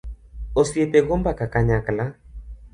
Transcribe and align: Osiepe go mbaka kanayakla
Osiepe 0.61 0.99
go 1.07 1.15
mbaka 1.21 1.43
kanayakla 1.53 2.03